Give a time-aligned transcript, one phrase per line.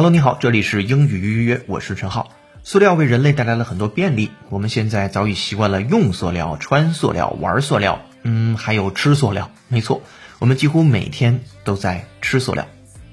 [0.00, 2.32] Hello，你好，这里是英语约约，我是陈浩。
[2.64, 9.50] 塑料为人类带来了很多便利，我们现在早已习惯了用塑料、穿塑料、玩塑料，嗯，还有吃塑料。
[9.68, 10.02] 没错，
[10.38, 12.66] 我们几乎每天都在吃塑料。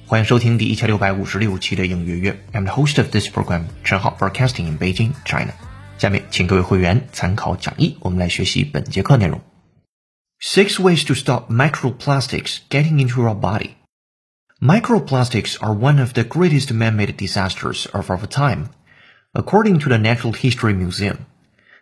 [0.06, 2.40] 欢迎收听第一千六百五十六期的英语约约。
[2.54, 5.52] I'm the host of this program，陈浩，broadcasting in Beijing, China。
[5.98, 9.42] 下面请各位会员参考讲义，我们来学习本节课内容。
[10.42, 13.72] Six ways to stop microplastics getting into our body.
[14.62, 18.70] Microplastics are one of the greatest man-made disasters of our time,
[19.36, 21.28] according to the Natural History Museum.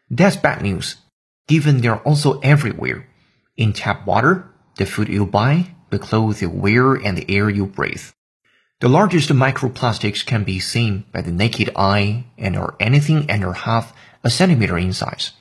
[0.09, 0.97] That's bad news,
[1.47, 3.07] given they're also everywhere.
[3.55, 7.65] In tap water, the food you buy, the clothes you wear, and the air you
[7.65, 8.03] breathe.
[8.81, 13.93] The largest microplastics can be seen by the naked eye and are anything under half
[14.21, 15.31] a centimeter in size.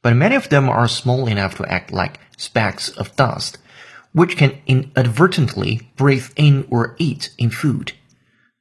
[0.00, 3.58] But many of them are small enough to act like specks of dust,
[4.13, 7.93] which can inadvertently breathe in or eat in food.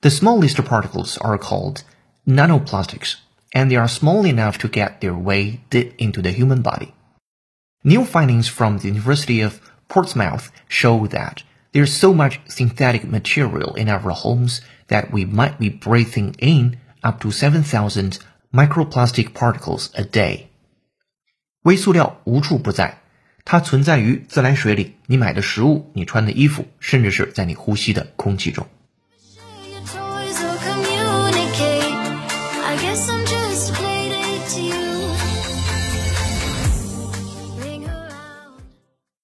[0.01, 1.85] The smallest particles are called
[2.27, 3.17] nanoplastics,
[3.55, 6.95] and they are small enough to get their way deep into the human body.
[7.85, 13.89] New findings from the University of Portsmouth show that there's so much synthetic material in
[13.89, 18.19] our homes that we might be breathing in up to 7,000
[18.55, 20.49] microplastic particles a day.
[21.63, 22.99] 微塑料无处不在，
[23.50, 28.68] 它存在于自来水里、你买的食物、你穿的衣服，甚至是在你呼吸的空气中。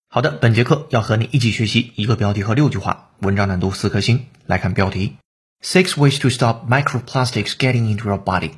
[0.07, 4.27] 好的，本节课要和你一起学习一个标题和六句话，文章难度四颗星。
[4.45, 5.17] 来看标题
[5.61, 8.51] ：Six ways to stop microplastics getting into your body。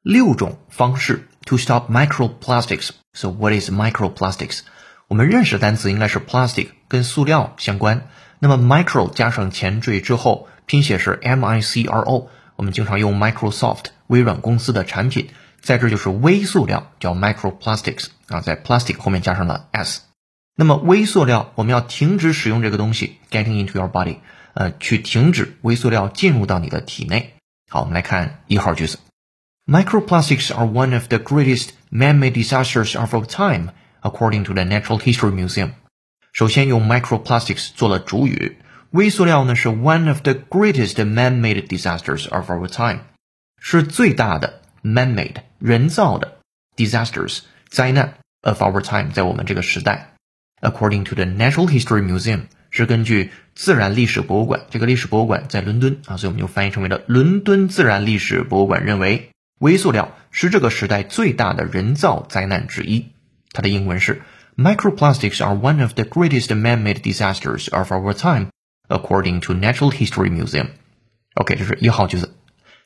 [0.00, 2.88] 六种方式 to stop microplastics。
[3.12, 4.60] So what is microplastics？
[5.08, 8.08] 我们认识的单词应该是 plastic，跟塑料相关。
[8.38, 12.30] 那么 micro 加上前缀之后，拼写是 m i c r o。
[12.56, 15.28] 我们经常用 Microsoft 微软公司的产品，
[15.60, 20.02] 在这就是微塑料，叫 microplastics 啊，在 plastic 后面加上了 s。
[20.54, 24.18] 那么微塑料，我们要停止使用这个东西，getting into your body，
[24.54, 27.34] 呃，去停止微塑料进入到你的体内。
[27.68, 29.00] 好，我们来看一号句子
[29.66, 33.70] ：Microplastics are one of the greatest man-made disasters of our time,
[34.04, 35.70] according to the Natural History Museum。
[36.32, 38.58] 首先用 microplastics 做了主语，
[38.90, 43.00] 微塑料呢是 one of the greatest man-made disasters of our time，
[43.58, 46.38] 是最大的 man-made 人造的
[46.76, 50.10] disasters 灾难 of our time，在我们这个时代。
[50.60, 63.13] According to the Natural History Museum，是根据自然历史博物馆，这个历史博物馆在伦敦啊，所以我们就翻译成为了伦敦自然历史博物馆认为，微塑料是这个时代最大的人造灾难之一。
[63.53, 64.21] 它的英文是
[64.55, 68.49] Microplastics are one of the greatest man-made disasters of our time,
[68.87, 70.71] according to Natural History Museum.
[71.35, 72.35] OK，这是一号句子。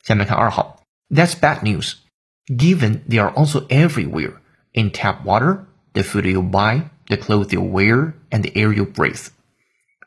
[0.04, 1.94] 下面看二号，That's bad news,
[2.48, 4.34] given they are also everywhere
[4.74, 8.86] in tap water, the food you buy the clothes you wear and the air you
[8.86, 9.28] breathe。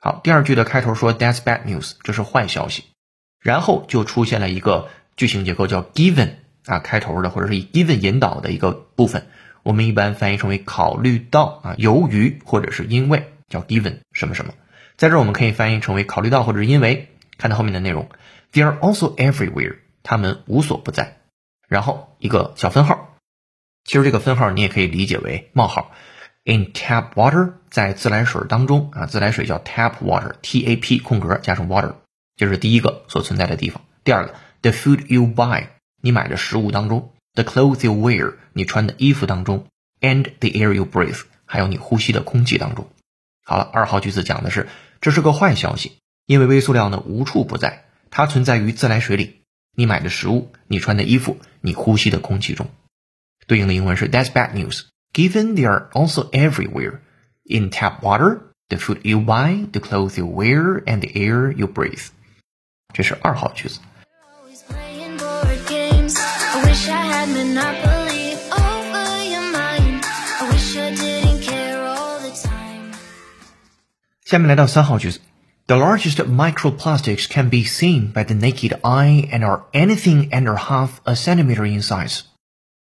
[0.00, 2.84] 好，第二句的开头说 That's bad news，这是坏消息。
[3.40, 6.34] 然后就出现了一个句型结构叫 given
[6.66, 9.26] 啊开头的，或者是以 given 引导的一个部分，
[9.63, 14.53] 我们一般翻译成为考虑到啊，由于或者是因为叫 given 什么什么。
[14.97, 17.07] 在这儿我们可以翻译成为考虑到或者是因为。
[17.37, 18.07] 看到后面的内容
[18.53, 21.17] ，They are also everywhere，他们无所不在。
[21.67, 23.17] 然后一个小分号，
[23.83, 25.91] 其实这个分号你也可以理解为冒号。
[26.43, 31.95] In tap water，在自来水当中啊，自来水叫 tap water，T A P 空格加上 water，
[32.35, 33.81] 这是第一个所存在的地方。
[34.03, 39.67] 第二个，the food you buy，你买的食物当中；the clothes you wear，你穿的衣服当中
[39.99, 42.89] ；and the air you breathe，还有你呼吸的空气当中。
[43.43, 44.67] 好了，二号句子讲的是
[45.01, 49.41] 这是个坏消息，因为微塑料呢无处不在，它存在于自来水里，
[49.75, 52.69] 你买的食物，你穿的衣服，你呼吸的空气中。
[53.47, 54.83] 对应的英文是 That's bad news。
[55.13, 56.99] given they are also everywhere
[57.43, 61.67] in tap water, the food you buy, the clothes you wear, and the air you
[61.67, 62.07] breathe.
[62.93, 63.79] 这是二号句子。
[74.30, 75.20] 下面来到三号句子。
[75.66, 81.14] The largest microplastics can be seen by the naked eye and are anything under half a
[81.14, 82.20] centimeter in size.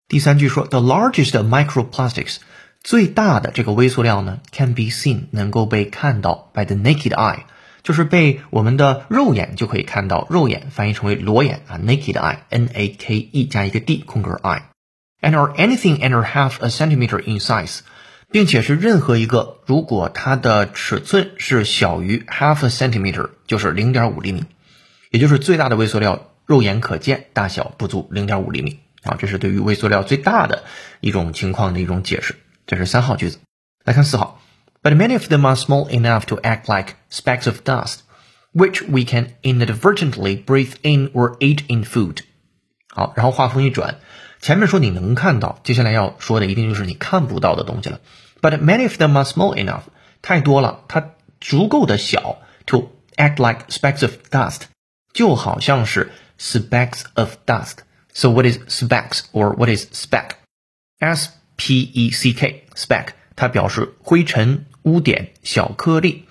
[0.06, 2.36] 第三句说，the largest microplastics，
[2.82, 7.40] 最大的这个微塑料呢，can be seen，能够被看到 by the naked eye，
[7.82, 17.40] 就是被我们的肉眼就可以看到，肉眼翻译成为裸眼啊，naked eye，n a k e 加一个 d 空格 eye，and are anything under half a centimeter in
[17.40, 17.80] size，
[18.31, 24.45] 并且是任何一个如果它的尺寸是小于 half a centimeter，就是零点五厘米。
[25.11, 30.63] 也就是最大的微塑料肉眼可见，大小不足零点五厘米啊，这是对于微塑料最大的
[30.99, 32.35] 一种情况的一种解释。
[32.67, 33.39] 这是三号句子。
[33.85, 34.41] 来看四号
[34.81, 37.99] ，But many of them are small enough to act like specks of dust,
[38.53, 42.17] which we can inadvertently breathe in or eat in food。
[42.89, 43.99] 好，然后话锋一转，
[44.44, 48.00] 前面说你能看到，接下来要说的一定就是你看不到的东西了。
[48.40, 49.82] But many of them are small enough，
[50.22, 51.10] 太多了，它
[51.40, 54.62] 足够的小，to act like specks of dust，
[55.12, 60.30] 就好像是 specks of dust。So what is specks or what is speck?
[60.98, 66.26] S P E C K speck，它表示灰尘、污点、小颗粒。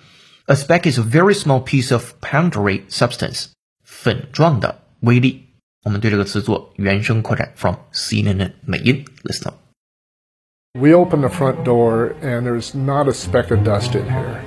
[0.46, 3.46] A speck is a very small piece of powdery substance，
[3.84, 5.43] 粉状的微粒。
[5.84, 13.98] 我们对这个词做原声扩展，from CNN 美音，listen up。We open the front door and there's not a speck of dust
[13.98, 14.40] in here.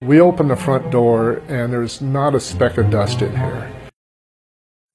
[0.00, 3.68] We open the front door and there's not a speck of dust in here.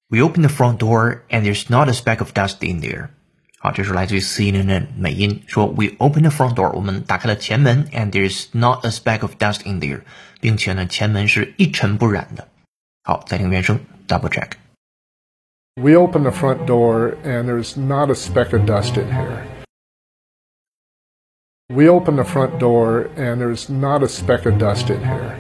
[0.10, 3.10] We open the front door and there's not a speck of dust in there.
[3.58, 10.02] 好，这是来自于 CNN 美音说，We open the front door，我们打开了前门，and there's not a speck of dust in there，
[10.40, 12.48] 并且呢，前门是一尘不染的。
[13.04, 19.46] 好，再听原声 ，double check。We open the front door and there's not a speck of dust in here.
[21.68, 25.36] We open the front door and there's not a speck of dust in here.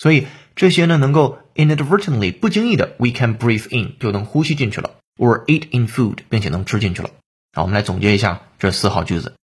[0.00, 0.26] 所以
[0.56, 7.10] 这些呢能够 inadvertently 不经意的，we can breathe in 就能呼吸进去了，or eat in food 并且能吃进去了。
[7.52, 9.34] 好，我们来总结一下这四号句子。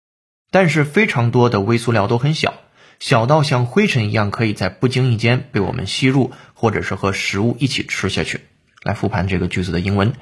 [0.51, 2.55] 但是非常多的微塑料都很小。
[3.01, 8.41] 小到像灰尘一样，可以在不经意间被我们吸入，或者是和食物一起吃下去。
[8.83, 10.15] 来复盘这个句子的英文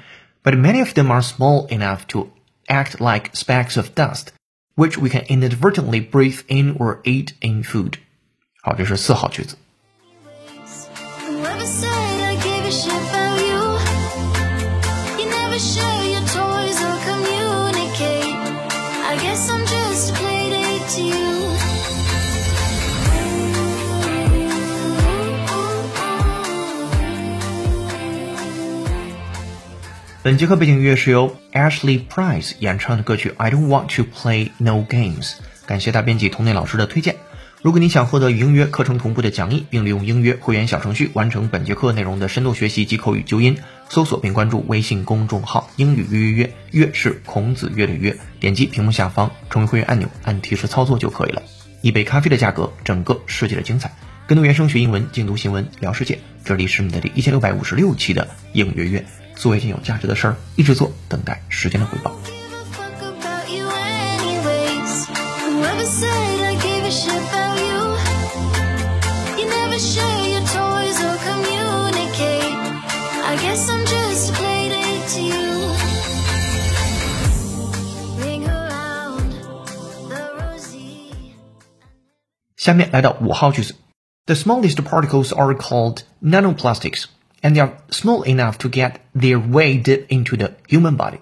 [0.43, 2.33] ，But many of them are small enough to
[2.67, 4.29] act like specks of dust,
[4.75, 7.93] which we can inadvertently breathe in or eat in food。
[8.61, 9.57] 好，这是四号句子。
[30.22, 35.32] 本节课背景音乐是由 Ashley Price 演唱的歌曲《I Don't Want to Play No Games》。
[35.66, 37.16] 感谢大编辑童内老师的推荐。
[37.65, 43.57] 如果你想获得与英约课程同步的讲义，并利用英约会员小程序完成本节课内容的深度学习及口语纠音，
[43.89, 48.19] 搜索并关注微信公众号“英语约约约”，约是孔子约的约。
[48.39, 51.43] 点击屏幕下方成为会员按钮，按提示操作就可以了。
[51.81, 53.97] 一杯咖啡的价格，整个世界的精彩。
[54.27, 56.19] 跟读原声学英文，精读新闻聊世界。
[56.45, 59.03] 这里是你的第一千六百五十六期的英约约。
[59.37, 62.15] 做一件有价值的事儿，一直做，等待时间的回报。
[82.64, 83.76] 下面来到五号句子，
[84.26, 90.36] The smallest particles are called nanoplastics。and they are small enough to get their way deep into
[90.36, 91.20] the human body.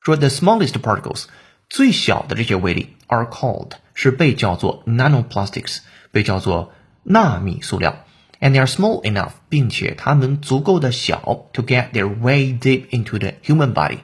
[0.00, 1.24] 说 the smallest particles
[1.68, 5.78] 最小的这些微粒 are called 是被叫做 nanoplastics，
[6.10, 6.72] 被叫做
[7.02, 8.04] 纳米塑料。
[8.40, 13.98] And they are small enough，并且它们足够的小 to get their way deep into the human body，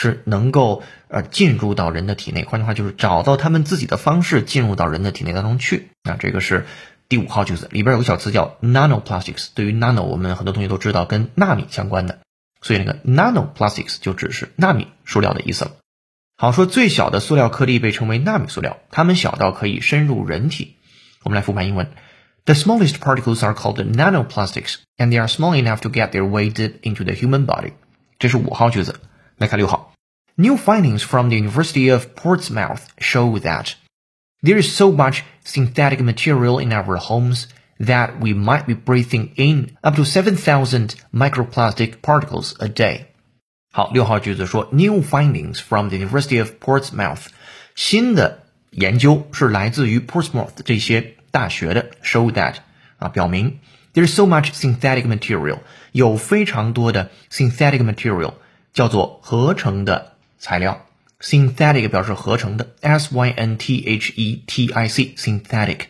[0.00, 2.44] 是能够呃进入到人的体内。
[2.44, 5.88] 换句话就是找到他们自己的方式进入到人的体内当中去。
[6.04, 6.66] 啊，这个是
[7.08, 12.20] 第五号句子里边有个小词叫 nanoplastics，对于 nano 我们很多同学都知道跟纳米相关的，
[12.62, 15.72] 所以那个 nanoplastics 就只是纳米塑料的意思了。
[16.36, 20.76] 好，说最小的塑料颗粒被称为纳米塑料，它们小到可以深入人体。
[21.24, 21.88] 我们来复盘英文
[22.44, 26.74] ：The smallest particles are called nanoplastics, and they are small enough to get their way deep
[26.82, 27.72] into the human body。
[28.20, 29.00] 这是五号句子。
[29.37, 29.93] 来看六号，
[30.35, 33.73] New findings from the University of Portsmouth show that
[34.43, 37.47] There is so much synthetic material in our homes
[37.79, 43.05] that we might be breathing in up to 7,000 microplastic particles a day.
[43.71, 47.27] 好，六号句子说，New findings from the University of Portsmouth，
[47.73, 52.55] 新的研究是来自于 Portsmouth 这些大学的，show that
[52.97, 53.59] 啊，表明
[53.93, 55.59] there's so much synthetic material，
[55.93, 58.33] 有非常多的 synthetic material，
[58.72, 60.86] 叫做合成的材料。
[61.20, 65.80] synthetic 表示合成的，s y n t h e t i c，synthetic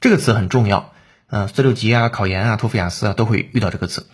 [0.00, 0.92] 这个词很重要。
[1.28, 4.06] 嗯，四六级啊、考研啊、托福、雅思啊都会遇到这个词。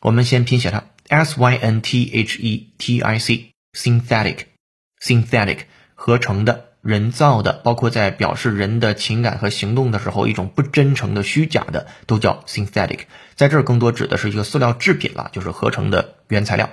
[0.00, 5.58] 我们先拼写它，s y n t h e t i c，synthetic，synthetic
[5.94, 6.70] 合成的。
[6.84, 12.98] 人造的，包括在表示人的情感和行动的时候，一种不真诚的、虚假的，都叫 synthetic。
[13.36, 16.68] 在这儿更多指的是一个塑料制品了，就是合成的原材料。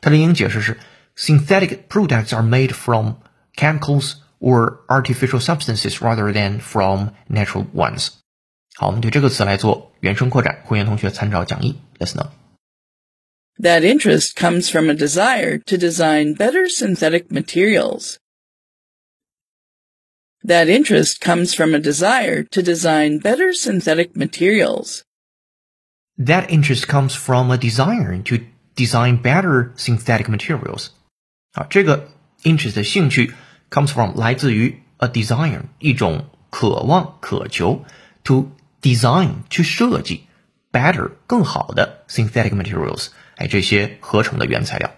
[0.00, 0.78] 它的英语解释是：
[1.16, 3.14] synthetic products are made from
[3.56, 8.08] chemicals or artificial substances rather than from natural ones。
[8.74, 11.80] 好，我们对这个词来做原声扩展，会员同学参照讲义。
[11.98, 18.18] Let's know。That interest comes from a desire to design better synthetic materials.
[20.44, 25.02] That interest comes from a desire to design better synthetic materials.
[26.18, 28.40] That interest comes from a desire to
[28.74, 30.88] design better synthetic materials.
[31.52, 32.08] 啊，这个
[32.42, 33.32] interest 的兴趣
[33.70, 37.84] comes from 来自于 a desire 一种渴望、渴求
[38.24, 38.52] to
[38.82, 40.26] design 去设计
[40.70, 44.94] better 更好的 synthetic materials，哎，这些合成的原材料。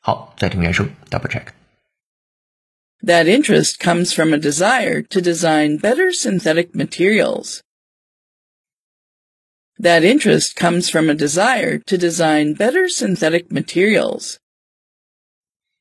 [0.00, 7.60] 好，再听原声，double check。that interest comes from a desire to design better synthetic materials.
[9.78, 14.36] That interest comes from a desire to design better synthetic materials.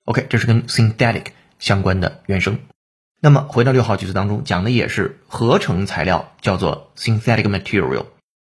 [0.05, 1.27] OK，这是跟 synthetic
[1.59, 2.59] 相关的原声。
[3.21, 8.07] 那么回到六号句子当中，讲的也是合成材料，叫做 synthetic material。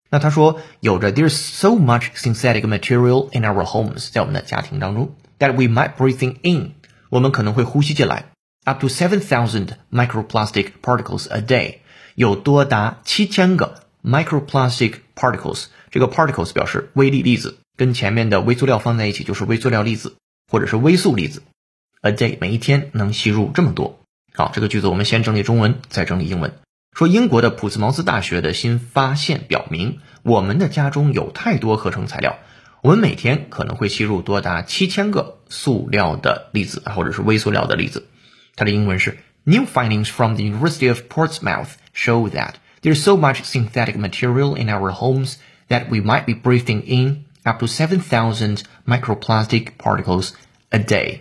[0.10, 6.75] 那他说有着 there's so much synthetic material in our homes，在我们的家庭当中，that we might breathing in，
[7.10, 8.25] 我们可能会呼吸进来。
[8.63, 11.79] up to seven thousand microplastic particles a day，
[12.15, 15.64] 有多达七千个 microplastic particles。
[15.90, 20.14] 这个 particles 表示微粒粒子，跟前面的微塑料放在一起就是微塑料粒子，
[20.52, 21.42] 或者是微塑粒子。
[22.02, 23.99] A day 每一天能吸入这么多。
[24.35, 26.52] 好，这个句子我们先整理中文，再整理英文。
[26.92, 32.38] 说英国的普斯茅斯大学的新发现表明，我们的家中有太多合成材料，
[32.82, 38.06] 我们每天可能会吸入多达七千个塑料的粒子，或者是微塑料的粒子。
[38.54, 44.68] 它的英文是 New findings from the University of Portsmouth show that there's so much synthetic material in
[44.68, 45.37] our homes
[45.68, 50.30] that we might be breathing in up to 7,000 microplastic particles
[50.71, 51.21] a day.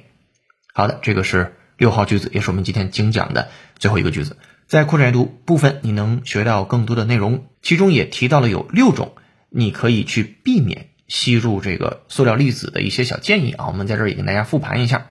[0.74, 4.38] 好的，这个是六号句子，也是我们今天精讲的最后一个句子。
[4.68, 9.14] 在扩展阅读部分，你能学到更多的内容，其中也提到了有六种
[9.50, 13.68] 你可以去避免吸入这个塑料粒子的一些小建议啊。
[13.68, 15.08] 我们在这儿也跟大家复盘一下。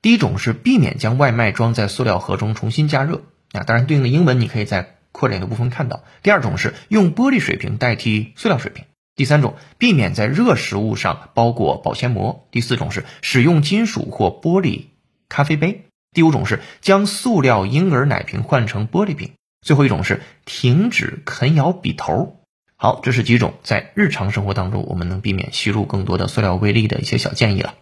[0.00, 3.22] 第一种是避免将外卖装在塑料盒中重新加热
[3.52, 6.02] 啊，当然对应的英文你可以在扩展的部分看到。
[6.22, 8.84] 第二种是用玻璃水瓶代替塑料水瓶。
[9.14, 12.48] 第三种，避免在热食物上包裹保鲜膜。
[12.50, 14.86] 第四种是使用金属或玻璃
[15.28, 15.84] 咖啡杯。
[16.12, 19.32] 第五种是将塑料婴儿奶瓶换成玻璃瓶。
[19.60, 22.40] 最后一种是停止啃咬笔头。
[22.76, 27.74] 好，这是几种在日常生活当中我们能避免吸入更多的塑料微粒的一些小建议了。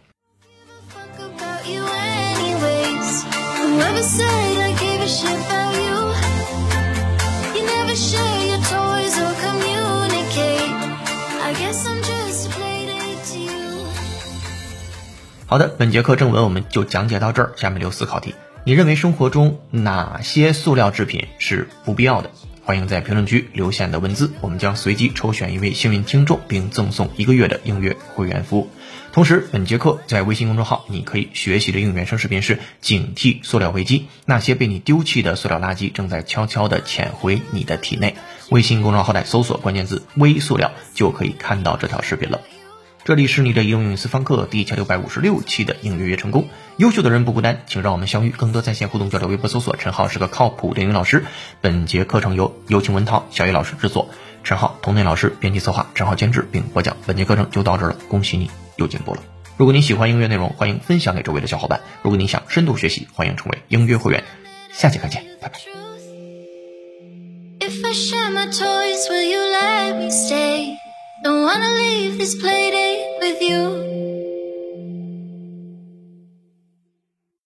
[15.50, 17.54] 好的，本节课正文我们就讲解到这儿。
[17.56, 22.30] 下面留思考题：你认为生活中哪些塑料制品是不必要的？
[22.64, 28.70] 欢迎在评论区留下你的文字，我们将随机抽选一位幸运听众，并赠送一个月的音乐会员服务。
[29.12, 38.14] 同时，本节课在微信公众号你可以学习的应原声视频是“警惕塑料危机”，那些被你丢弃的塑料垃圾正在悄悄地潜回你的体内。
[38.50, 42.40] 微信公众号内搜索关键字“微塑料”就可以看到这条视频了。
[43.02, 46.48] 这里是你的英语私房课第一千六百五十六期的应约约成功。
[46.76, 48.30] 优秀的人不孤单，请让我们相遇。
[48.30, 51.24] 更多在线互动交流，微博搜索陈浩是个靠谱的英语老师。
[51.60, 54.10] 本节课程由有请文涛、小叶老师制作，
[54.44, 56.96] 陈浩童内老师编辑策划，陈浩监制并播讲。
[57.06, 59.22] 本节课程就到这了，恭喜你又进步了。
[59.56, 61.80] 如果你喜欢音乐内容，欢迎分享给周围的小伙伴。
[62.02, 64.22] 如果你想深度学习，欢迎成为音乐会员。
[64.72, 65.58] 下节课见，拜拜。
[71.22, 74.39] Don't wanna leave this playdate with you.